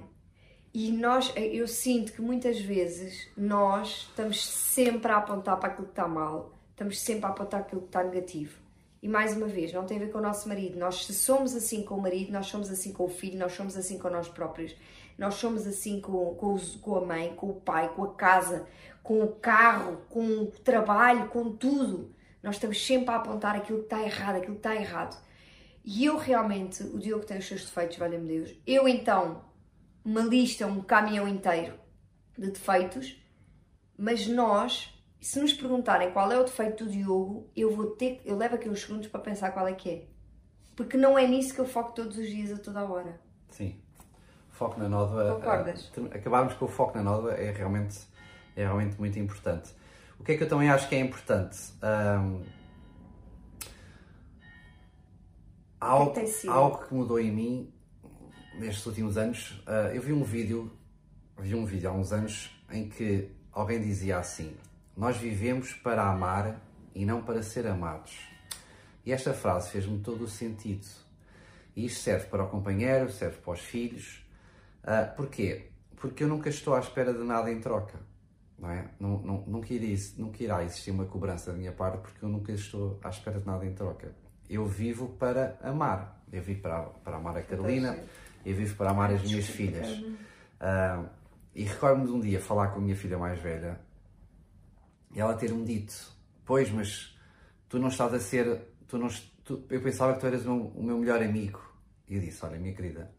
[0.74, 5.92] E nós, eu sinto que muitas vezes nós estamos sempre a apontar para aquilo que
[5.92, 8.58] está mal, estamos sempre a apontar aquilo que está negativo.
[9.00, 10.76] E mais uma vez, não tem a ver com o nosso marido.
[10.78, 13.76] Nós, se somos assim com o marido, nós somos assim com o filho, nós somos
[13.76, 14.74] assim com nós próprios,
[15.16, 18.66] nós somos assim com, com, os- com a mãe, com o pai, com a casa,
[19.02, 22.12] com o carro, com o trabalho, com tudo.
[22.44, 25.18] Nós estamos sempre a apontar aquilo que está errado, aquilo que está errado.
[25.82, 28.54] E eu realmente, o Diogo tem os seus defeitos, valha-me Deus.
[28.66, 29.42] Eu então,
[30.04, 31.72] uma lista, um caminhão inteiro
[32.36, 33.18] de defeitos,
[33.96, 38.36] mas nós, se nos perguntarem qual é o defeito do Diogo, eu vou ter, eu
[38.36, 40.06] levo aqui uns segundos para pensar qual é que é.
[40.76, 43.18] Porque não é nisso que eu foco todos os dias, a toda a hora.
[43.48, 43.80] Sim.
[44.50, 45.36] Foco na nódoa.
[45.36, 45.90] Concordas?
[45.96, 48.00] Uh, acabarmos com o foco na nódoa é realmente,
[48.54, 49.72] é realmente muito importante.
[50.18, 51.58] O que é que eu também acho que é importante?
[51.82, 52.42] Um,
[55.80, 57.72] algo, que que algo que mudou em mim
[58.58, 59.62] nestes últimos anos.
[59.66, 60.72] Uh, eu vi um vídeo,
[61.38, 64.56] vi um vídeo há uns anos em que alguém dizia assim:
[64.96, 66.60] Nós vivemos para amar
[66.94, 68.18] e não para ser amados.
[69.04, 70.86] E esta frase fez-me todo o sentido.
[71.76, 74.24] E isto serve para o companheiro, serve para os filhos.
[74.82, 75.70] Uh, porquê?
[75.96, 77.98] Porque eu nunca estou à espera de nada em troca.
[78.64, 78.88] Não é?
[78.98, 82.50] Não, não, nunca, irá, nunca irá existir uma cobrança da minha parte porque eu nunca
[82.50, 84.14] estou à espera de nada em troca.
[84.48, 86.24] Eu vivo para amar.
[86.32, 87.98] Eu vivo para, para amar a Carolina,
[88.44, 89.86] eu vivo para amar as minhas filhas.
[89.98, 91.06] Uh,
[91.54, 93.78] e recordo-me de um dia falar com a minha filha mais velha
[95.14, 95.94] e ela ter-me dito:
[96.46, 97.14] Pois, mas
[97.68, 98.62] tu não estás a ser.
[98.88, 99.08] Tu não,
[99.44, 101.60] tu, eu pensava que tu eras o meu, o meu melhor amigo.
[102.08, 103.10] E eu disse: Olha, minha querida,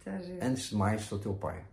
[0.42, 1.64] antes de mais sou teu pai.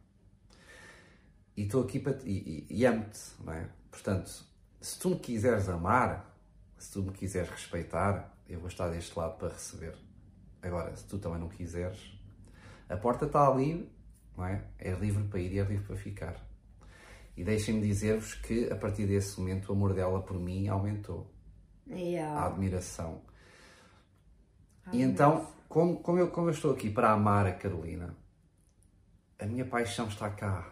[1.57, 2.19] E estou aqui para.
[2.25, 3.69] E, e, e amo-te, não é?
[3.91, 4.45] Portanto,
[4.81, 6.35] se tu me quiseres amar,
[6.79, 9.95] se tu me quiseres respeitar, eu vou estar deste lado para receber.
[10.61, 12.19] Agora, se tu também não quiseres,
[12.89, 13.91] a porta está ali,
[14.37, 14.65] não é?
[14.79, 16.37] É livre para ir e é livre para ficar.
[17.37, 21.31] E deixem-me dizer-vos que a partir desse momento o amor dela por mim aumentou.
[21.89, 22.41] Yeah.
[22.41, 23.23] A admiração.
[24.93, 28.15] e então, como, como, eu, como eu estou aqui para amar a Carolina,
[29.39, 30.72] a minha paixão está cá.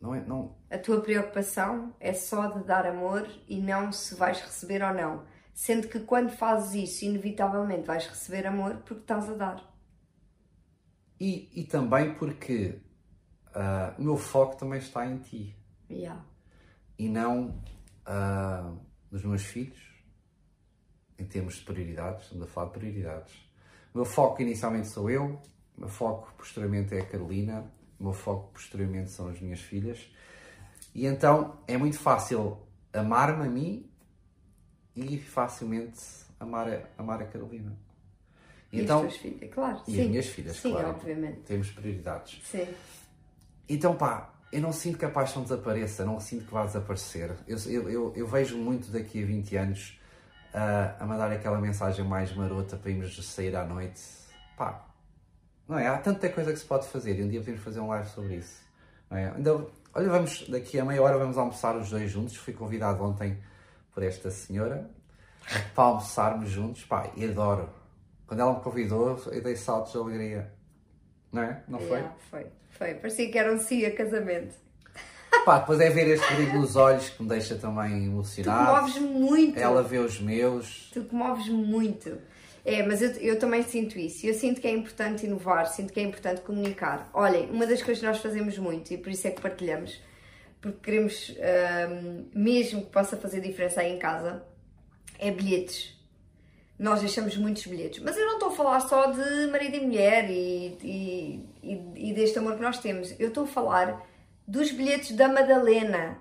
[0.00, 0.56] Não é, não...
[0.70, 5.24] A tua preocupação é só de dar amor e não se vais receber ou não.
[5.54, 9.74] Sendo que quando fazes isso, inevitavelmente vais receber amor porque estás a dar.
[11.18, 12.80] E, e também porque
[13.54, 15.56] uh, o meu foco também está em ti.
[15.88, 16.24] Yeah.
[16.98, 17.62] E não
[18.06, 18.78] uh,
[19.10, 19.80] nos meus filhos,
[21.18, 23.34] em termos de prioridades, estamos a falar de prioridades.
[23.92, 25.40] O meu foco inicialmente sou eu,
[25.76, 30.10] o meu foco posteriormente é a Carolina, o meu foco posteriormente são as minhas filhas.
[30.94, 32.58] E então é muito fácil
[32.92, 33.90] amar-me a mim
[34.94, 36.00] e facilmente
[36.38, 37.76] amar a, amar a Carolina.
[38.72, 39.82] E então, as filhas, claro.
[39.86, 40.00] E sim.
[40.02, 40.90] as minhas filhas, sim, claro.
[40.90, 41.40] obviamente.
[41.40, 42.40] Temos prioridades.
[42.44, 42.66] Sim.
[43.68, 47.34] Então, pá, eu não sinto que a paixão desapareça, não sinto que vá desaparecer.
[47.46, 50.00] Eu, eu, eu, eu vejo muito daqui a 20 anos
[50.54, 54.00] uh, a mandar aquela mensagem mais marota para irmos sair à noite.
[54.56, 54.84] Pá,
[55.68, 55.86] não é?
[55.86, 58.36] Há tanta coisa que se pode fazer e um dia podemos fazer um live sobre
[58.36, 58.62] isso.
[59.10, 59.32] Não é?
[59.38, 62.36] Então, olha, vamos, daqui a meia hora vamos almoçar os dois juntos.
[62.36, 63.38] Fui convidado ontem
[63.92, 64.90] por esta senhora
[65.74, 66.84] para almoçarmos juntos.
[66.84, 67.70] Pá, e adoro.
[68.26, 70.52] Quando ela me convidou, eu dei saltos de alegria.
[71.32, 71.62] Não é?
[71.68, 71.98] Não foi?
[71.98, 72.46] Yeah, foi.
[72.70, 72.94] Foi.
[72.94, 74.54] Parecia que era um sim a casamento.
[75.44, 78.66] Pá, depois é ver este brilho nos olhos que me deixa também emocionado.
[78.66, 79.58] Tu moves muito.
[79.58, 80.90] Ela vê os meus.
[80.92, 82.18] Tu moves muito.
[82.64, 84.26] É, mas eu, eu também sinto isso.
[84.26, 87.10] Eu sinto que é importante inovar, sinto que é importante comunicar.
[87.12, 90.00] Olhem, uma das coisas que nós fazemos muito e por isso é que partilhamos,
[90.62, 91.34] porque queremos
[91.90, 94.42] um, mesmo que possa fazer diferença aí em casa,
[95.18, 95.92] é bilhetes.
[96.78, 98.02] Nós deixamos muitos bilhetes.
[98.02, 102.14] Mas eu não estou a falar só de marido e mulher e, e, e, e
[102.14, 103.14] deste amor que nós temos.
[103.20, 104.04] Eu estou a falar
[104.48, 106.18] dos bilhetes da Madalena.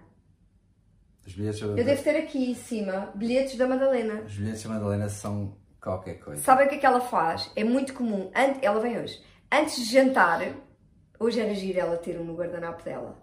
[1.25, 1.67] Os bilhetes da...
[1.67, 4.21] Eu devo ter aqui em cima bilhetes da Madalena.
[4.27, 6.41] Os bilhetes da Madalena são qualquer coisa.
[6.41, 7.51] Sabem o que é que ela faz?
[7.55, 8.31] É muito comum.
[8.61, 9.21] Ela vem hoje.
[9.51, 10.41] Antes de jantar,
[11.19, 13.21] hoje era giro ela ter um no guardanapo dela.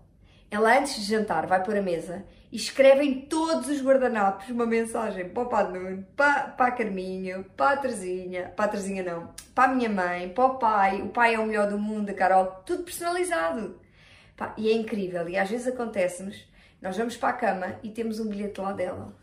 [0.51, 4.67] Ela antes de jantar vai pôr a mesa e escreve em todos os guardanapos uma
[4.67, 9.05] mensagem para o Padre Nuno, para, para a Carminho, para a Terezinha, para a Terezinha
[9.05, 12.11] não, para a minha mãe, para o pai, o pai é o melhor do mundo,
[12.11, 13.79] a Carol, tudo personalizado.
[14.57, 16.49] E é incrível, e às vezes acontece-nos,
[16.83, 19.17] nós vamos para a cama e temos um bilhete lá dela.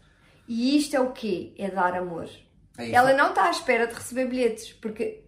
[0.47, 1.53] E isto é o quê?
[1.57, 2.29] É dar amor.
[2.77, 5.23] É ela não está à espera de receber bilhetes, porque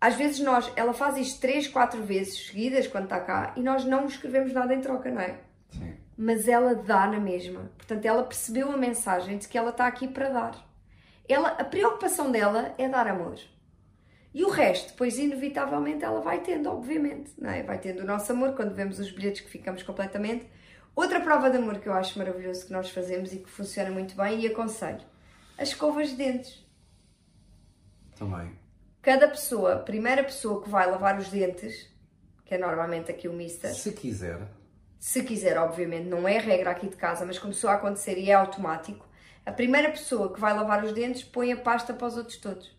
[0.00, 3.84] às vezes nós, ela faz isto três, quatro vezes seguidas quando está cá e nós
[3.84, 5.38] não escrevemos nada em troca, não é?
[5.70, 5.94] Sim.
[6.16, 7.70] Mas ela dá na mesma.
[7.76, 10.74] Portanto, ela percebeu a mensagem de que ela está aqui para dar.
[11.28, 13.38] Ela, a preocupação dela é dar amor.
[14.34, 17.62] E o resto, depois, inevitavelmente, ela vai tendo, obviamente, não é?
[17.62, 20.46] Vai tendo o nosso amor quando vemos os bilhetes que ficamos completamente.
[20.94, 24.14] Outra prova de amor que eu acho maravilhoso que nós fazemos e que funciona muito
[24.16, 25.00] bem e aconselho:
[25.56, 26.63] as escovas de dentes.
[28.30, 28.64] Também
[29.04, 31.90] cada pessoa, a primeira pessoa que vai lavar os dentes,
[32.46, 33.72] que é normalmente aqui o mister.
[33.74, 34.40] Se quiser.
[34.98, 38.34] se quiser, obviamente, não é regra aqui de casa, mas começou a acontecer e é
[38.34, 39.06] automático,
[39.44, 42.74] a primeira pessoa que vai lavar os dentes põe a pasta para os outros todos.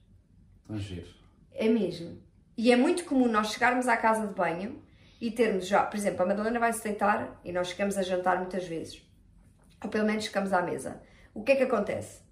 [0.67, 1.08] Tão giro.
[1.53, 2.19] É mesmo.
[2.58, 4.81] E é muito comum nós chegarmos à casa de banho
[5.21, 8.39] e termos já, por exemplo, a Madalena vai se deitar e nós chegamos a jantar
[8.39, 9.08] muitas vezes.
[9.84, 11.03] Ou pelo menos chegamos à mesa.
[11.36, 12.23] O que é que acontece?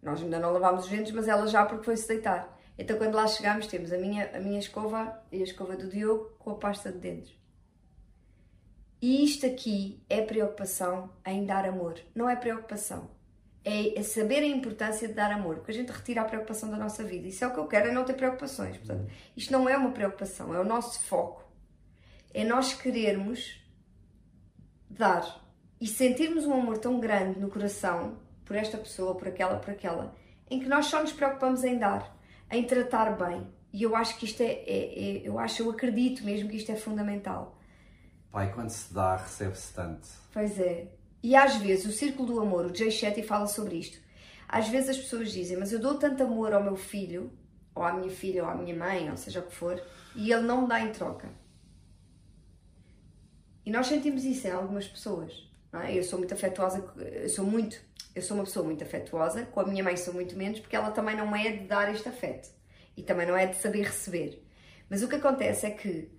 [0.00, 2.59] Nós ainda não lavámos os dentes, mas ela já porque foi se deitar.
[2.80, 6.30] Então quando lá chegamos temos a minha, a minha escova e a escova do Diogo
[6.38, 7.38] com a pasta de dentes.
[9.02, 12.00] E isto aqui é preocupação em dar amor.
[12.14, 13.10] Não é preocupação.
[13.62, 16.78] É, é, saber a importância de dar amor, porque a gente retira a preocupação da
[16.78, 17.28] nossa vida.
[17.28, 18.78] Isso é o que eu quero, é não ter preocupações.
[18.78, 21.44] Portanto, isto não é uma preocupação, é o nosso foco.
[22.32, 23.62] É nós querermos
[24.88, 25.46] dar
[25.78, 30.14] e sentirmos um amor tão grande no coração por esta pessoa, por aquela, por aquela,
[30.50, 32.18] em que nós só nos preocupamos em dar,
[32.50, 33.46] em tratar bem.
[33.72, 36.72] E eu acho que isto é, é, é eu acho, eu acredito mesmo que isto
[36.72, 37.58] é fundamental.
[38.30, 40.08] Pai, quando se dá, recebe-se tanto.
[40.32, 40.88] Pois é.
[41.22, 43.98] E às vezes, o círculo do amor, o Jay Shetty fala sobre isto.
[44.48, 47.32] Às vezes as pessoas dizem, mas eu dou tanto amor ao meu filho,
[47.74, 49.80] ou à minha filha, ou à minha mãe, ou seja o que for,
[50.16, 51.28] e ele não me dá em troca.
[53.64, 55.49] E nós sentimos isso em algumas pessoas.
[55.72, 55.96] É?
[55.96, 56.84] Eu sou muito afetuosa,
[57.28, 57.80] sou muito,
[58.14, 60.90] eu sou uma pessoa muito afetuosa, com a minha mãe sou muito menos, porque ela
[60.90, 62.50] também não é de dar este afeto.
[62.96, 64.42] E também não é de saber receber.
[64.88, 66.10] Mas o que acontece é que,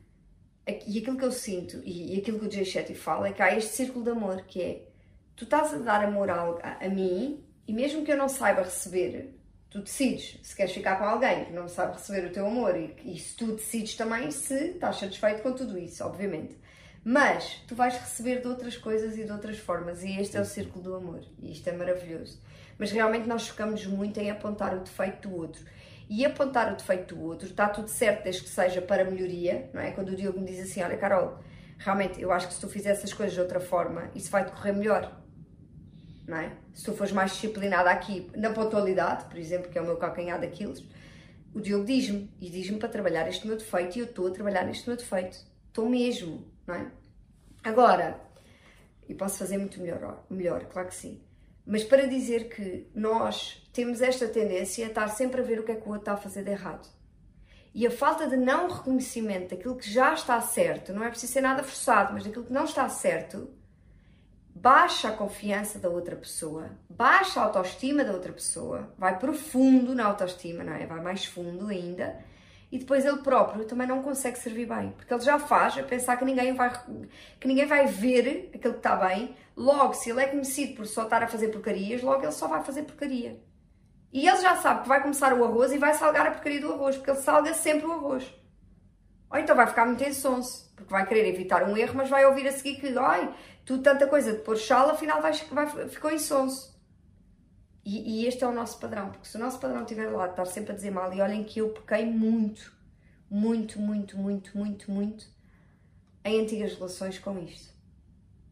[0.87, 3.55] e aquilo que eu sinto, e aquilo que o Jay Shetty fala, é que há
[3.55, 4.87] este círculo de amor, que é,
[5.35, 9.35] tu estás a dar amor a, a mim, e mesmo que eu não saiba receber,
[9.69, 12.95] tu decides se queres ficar com alguém que não sabe receber o teu amor, e,
[13.03, 16.57] e se tu decides também se estás satisfeito com tudo isso, obviamente.
[17.03, 20.45] Mas tu vais receber de outras coisas e de outras formas, e este é o
[20.45, 22.39] círculo do amor, e isto é maravilhoso.
[22.77, 25.63] Mas realmente nós focamos muito em apontar o defeito do outro.
[26.07, 29.81] E apontar o defeito do outro está tudo certo, desde que seja para melhoria, não
[29.81, 29.91] é?
[29.91, 31.39] Quando o Diogo me diz assim: Olha, Carol,
[31.77, 34.75] realmente eu acho que se tu fizesse as coisas de outra forma, isso vai decorrer
[34.75, 35.19] melhor,
[36.27, 36.51] não é?
[36.73, 40.39] Se tu fores mais disciplinada aqui, na pontualidade, por exemplo, que é o meu calcanhar
[40.39, 40.83] daqueles,
[41.53, 44.65] o Diogo diz-me, e diz-me para trabalhar este meu defeito, e eu estou a trabalhar
[44.65, 45.37] neste meu defeito.
[45.69, 46.91] Estou mesmo não é?
[47.63, 48.19] Agora,
[49.07, 51.21] e posso fazer muito melhor, melhor, claro que sim.
[51.65, 55.71] Mas para dizer que nós temos esta tendência a estar sempre a ver o que
[55.71, 56.89] é que o outro está a fazer de errado.
[57.73, 61.41] E a falta de não reconhecimento daquilo que já está certo, não é preciso ser
[61.41, 63.49] nada forçado, mas daquilo que não está certo,
[64.53, 70.05] baixa a confiança da outra pessoa, baixa a autoestima da outra pessoa, vai profundo na
[70.05, 70.85] autoestima, não é?
[70.85, 72.30] Vai mais fundo ainda
[72.71, 76.15] e depois ele próprio também não consegue servir bem, porque ele já faz a pensar
[76.15, 76.71] que ninguém vai,
[77.39, 79.35] que ninguém vai ver aquilo que está bem.
[79.57, 82.63] Logo, se ele é conhecido por só estar a fazer porcarias, logo ele só vai
[82.63, 83.41] fazer porcaria.
[84.13, 86.71] E ele já sabe que vai começar o arroz e vai salgar a porcaria do
[86.71, 88.33] arroz, porque ele salga sempre o arroz.
[89.29, 92.47] Ou então vai ficar muito insonso, porque vai querer evitar um erro, mas vai ouvir
[92.47, 93.33] a seguir que, ai,
[93.65, 96.71] tu tanta coisa de pôr chal, afinal vai, vai, ficou insonso.
[97.83, 100.45] E, e, este é o nosso padrão, porque se o nosso padrão estiver lá, estar
[100.45, 102.71] sempre a dizer mal, e olhem que eu pequei muito,
[103.29, 105.25] muito, muito, muito, muito, muito
[106.23, 107.73] em antigas relações com isto.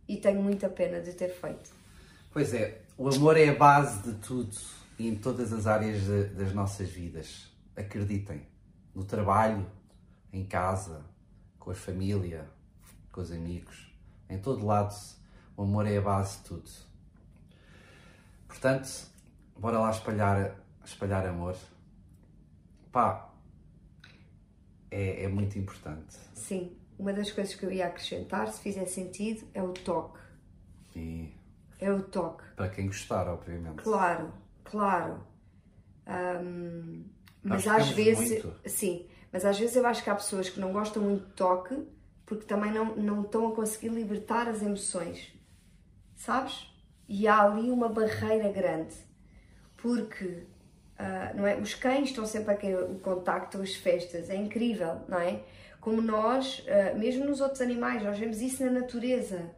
[0.08, 1.72] E tenho muita pena de ter feito.
[2.32, 4.58] Pois é, o amor é a base de tudo
[4.98, 7.48] em todas as áreas de, das nossas vidas.
[7.76, 8.42] Acreditem,
[8.96, 9.66] no trabalho,
[10.34, 11.06] em casa,
[11.58, 12.50] com a família,
[13.12, 13.94] com os amigos,
[14.30, 14.96] em todo lado,
[15.56, 16.70] o amor é a base de tudo.
[18.48, 18.90] Portanto,
[19.60, 21.56] bora lá espalhar, espalhar amor.
[22.92, 23.30] Pá,
[24.90, 26.16] é, é muito importante.
[26.34, 30.20] Sim, uma das coisas que eu ia acrescentar, se fizer sentido, é o toque.
[30.96, 31.34] E...
[31.80, 32.44] É o toque.
[32.56, 33.84] Para quem gostar, obviamente.
[33.84, 35.24] Claro, claro.
[36.08, 37.06] Um,
[37.44, 38.44] mas às vezes.
[38.44, 38.70] Muito.
[38.70, 41.88] Sim, mas às vezes eu acho que há pessoas que não gostam muito de toque
[42.26, 45.34] porque também não, não estão a conseguir libertar as emoções.
[46.16, 46.68] Sabes?
[47.08, 49.09] E há ali uma barreira grande
[49.82, 50.26] porque
[51.00, 51.58] uh, não é?
[51.58, 55.42] os cães estão sempre a querer o contacto, as festas, é incrível, não é?
[55.80, 59.52] Como nós, uh, mesmo nos outros animais, nós vemos isso na natureza,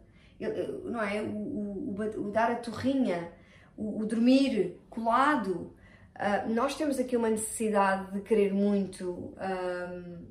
[0.85, 1.21] não é?
[1.21, 3.31] O, o, o, dar a torrinha,
[3.77, 5.73] o, dormir colado.
[6.15, 9.33] Uh, nós temos aqui uma necessidade de querer muito.
[9.37, 10.25] Um,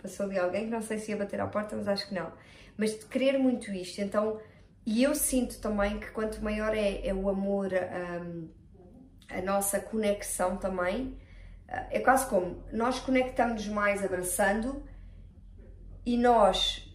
[0.00, 2.32] passou ali alguém que não sei se ia bater à porta, mas acho que não.
[2.76, 4.00] Mas de querer muito isto.
[4.00, 4.40] Então,
[4.84, 7.70] e eu sinto também que quanto maior é, é o amor.
[7.72, 8.48] Um,
[9.30, 11.16] a nossa conexão também.
[11.90, 14.84] É quase como nós conectamos mais abraçando
[16.04, 16.86] e nós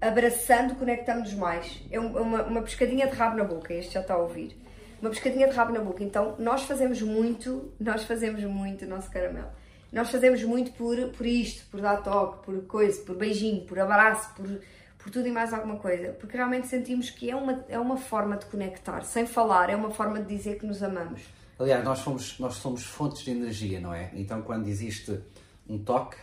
[0.00, 1.82] abraçando conectamos mais.
[1.90, 4.58] É uma, uma pescadinha de rabo na boca, este já está a ouvir.
[5.00, 6.02] Uma pescadinha de rabo na boca.
[6.02, 9.50] Então nós fazemos muito, nós fazemos muito, nosso caramelo.
[9.92, 14.34] Nós fazemos muito por, por isto, por dar toque, por coisa, por beijinho, por abraço,
[14.34, 14.60] por,
[15.04, 18.38] por tudo e mais alguma coisa, porque realmente sentimos que é uma, é uma forma
[18.38, 21.20] de conectar, sem falar, é uma forma de dizer que nos amamos.
[21.58, 24.10] Aliás, nós somos, nós somos fontes de energia, não é?
[24.14, 25.20] Então, quando existe
[25.68, 26.16] um toque,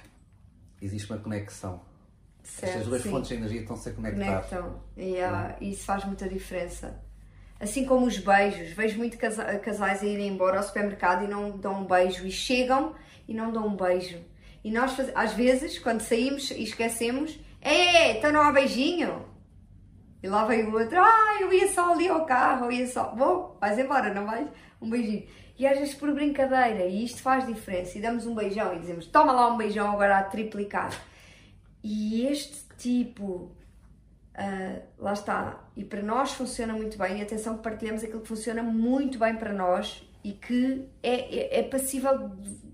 [0.82, 1.80] existe uma conexão.
[2.42, 3.12] Certo, Estas duas sim.
[3.12, 4.26] fontes de energia estão-se a conectar.
[4.26, 4.82] Conectam.
[4.98, 7.00] E ah, isso faz muita diferença.
[7.60, 8.72] Assim como os beijos.
[8.72, 12.26] Vejo muito casa- casais a irem embora ao supermercado e não dão um beijo.
[12.26, 12.96] E chegam
[13.28, 14.18] e não dão um beijo.
[14.64, 19.26] E nós, às vezes, quando saímos e esquecemos, é, então não há beijinho.
[20.24, 23.16] E lá vem o outro, ah, eu ia só ali ao carro, eu ia só.
[23.16, 24.48] Bom, vais embora, não vais?
[24.82, 25.28] Um beijinho.
[25.58, 27.98] E às vezes por brincadeira, e isto faz diferença.
[27.98, 30.92] E damos um beijão e dizemos, toma lá um beijão agora a triplicar.
[31.84, 33.52] E este tipo,
[34.36, 38.28] ah, lá está, e para nós funciona muito bem, e atenção que partilhamos aquilo que
[38.28, 42.71] funciona muito bem para nós e que é, é, é passível de,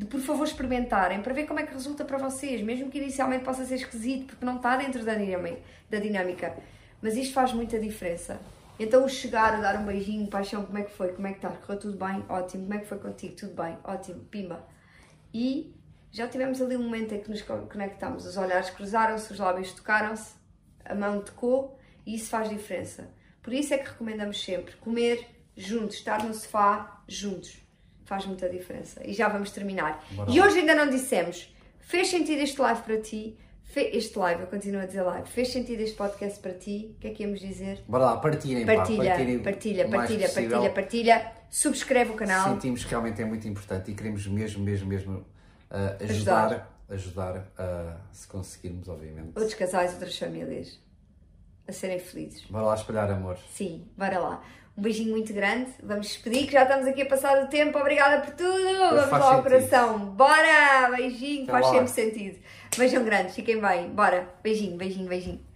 [0.00, 3.44] de, por favor experimentarem para ver como é que resulta para vocês, mesmo que inicialmente
[3.44, 5.60] possa ser esquisito porque não está dentro da dinâmica,
[5.90, 6.56] da dinâmica.
[7.02, 8.40] mas isto faz muita diferença.
[8.78, 11.12] Então chegar a dar um beijinho, paixão, como é que foi?
[11.12, 11.50] Como é que está?
[11.50, 12.24] Correu tudo bem?
[12.30, 12.62] Ótimo.
[12.62, 13.36] Como é que foi contigo?
[13.36, 13.76] Tudo bem?
[13.84, 14.20] Ótimo.
[14.30, 14.66] Pimba.
[15.34, 15.74] E
[16.10, 20.32] já tivemos ali um momento em que nos conectámos, os olhares cruzaram-se, os lábios tocaram-se,
[20.82, 23.10] a mão tocou e isso faz diferença.
[23.42, 27.58] Por isso é que recomendamos sempre comer juntos, estar no sofá juntos.
[28.10, 29.00] Faz muita diferença.
[29.06, 30.04] E já vamos terminar.
[30.10, 33.38] Bora e hoje ainda não dissemos, fez sentido este live para ti?
[33.76, 35.28] Este live, eu continuo a dizer live.
[35.28, 36.92] Fez sentido este podcast para ti?
[36.96, 37.84] O que é que íamos dizer?
[37.86, 40.50] Bora lá, partilhem, pá, Partilha, partilhem partilha, partilha, possível.
[40.50, 41.32] partilha, partilha.
[41.48, 42.48] Subscreve o canal.
[42.52, 45.24] Sentimos que realmente é muito importante e queremos mesmo, mesmo, mesmo
[45.70, 46.46] ah, Ajudar.
[46.46, 49.36] ajudar, ajudar, a se conseguirmos, obviamente.
[49.36, 50.80] Outros casais, outras famílias
[51.68, 52.44] a serem felizes.
[52.50, 53.38] Bora lá espalhar amor.
[53.54, 54.42] Sim, bora lá.
[54.76, 55.70] Um beijinho muito grande.
[55.82, 57.78] Vamos despedir, que já estamos aqui a passar o tempo.
[57.78, 58.78] Obrigada por tudo.
[58.78, 59.98] Vamos lá ao coração.
[59.98, 60.90] Bora!
[60.96, 61.72] Beijinho, Até faz lá.
[61.72, 62.38] sempre sentido.
[62.78, 63.90] Beijão grande, fiquem bem.
[63.90, 64.28] Bora.
[64.42, 65.49] Beijinho, beijinho, beijinho.